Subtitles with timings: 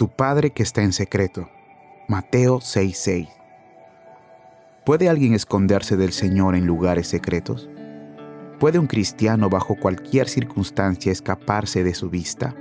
[0.00, 1.50] Tu Padre que está en secreto.
[2.08, 3.28] Mateo 6:6.
[4.86, 7.68] ¿Puede alguien esconderse del Señor en lugares secretos?
[8.58, 12.56] ¿Puede un cristiano bajo cualquier circunstancia escaparse de su vista?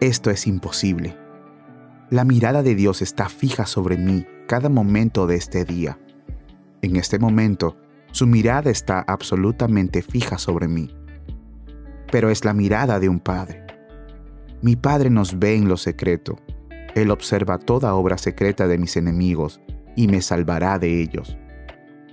[0.00, 1.16] Esto es imposible.
[2.10, 6.00] La mirada de Dios está fija sobre mí cada momento de este día.
[6.82, 7.76] En este momento,
[8.10, 10.92] su mirada está absolutamente fija sobre mí.
[12.10, 13.69] Pero es la mirada de un padre.
[14.62, 16.38] Mi Padre nos ve en lo secreto.
[16.94, 19.58] Él observa toda obra secreta de mis enemigos
[19.96, 21.38] y me salvará de ellos.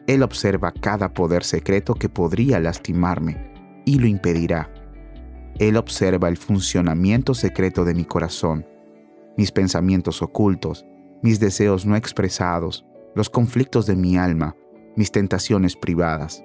[0.07, 3.51] Él observa cada poder secreto que podría lastimarme
[3.85, 4.71] y lo impedirá.
[5.59, 8.65] Él observa el funcionamiento secreto de mi corazón,
[9.35, 10.85] mis pensamientos ocultos,
[11.21, 14.55] mis deseos no expresados, los conflictos de mi alma,
[14.95, 16.41] mis tentaciones privadas.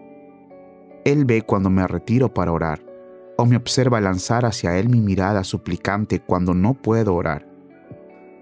[1.04, 2.91] Él ve cuando me retiro para orar
[3.36, 7.46] o me observa lanzar hacia Él mi mirada suplicante cuando no puedo orar.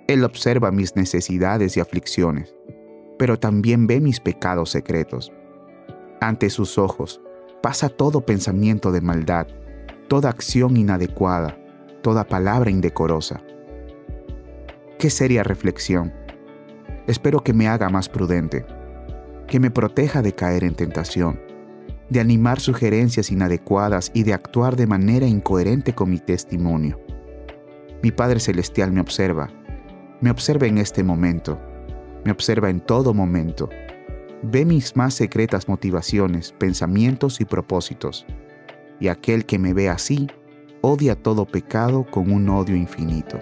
[0.09, 2.55] Él observa mis necesidades y aflicciones,
[3.19, 5.33] pero también ve mis pecados secretos.
[6.21, 7.21] Ante sus ojos
[7.63, 9.47] pasa todo pensamiento de maldad,
[10.09, 11.57] toda acción inadecuada,
[12.03, 13.41] toda palabra indecorosa.
[14.99, 16.13] Qué seria reflexión.
[17.07, 18.67] Espero que me haga más prudente,
[19.47, 21.50] que me proteja de caer en tentación
[22.11, 27.01] de animar sugerencias inadecuadas y de actuar de manera incoherente con mi testimonio.
[28.03, 29.49] Mi Padre Celestial me observa,
[30.21, 31.59] me observa en este momento,
[32.25, 33.69] me observa en todo momento,
[34.43, 38.27] ve mis más secretas motivaciones, pensamientos y propósitos,
[38.99, 40.27] y aquel que me ve así
[40.81, 43.39] odia todo pecado con un odio infinito.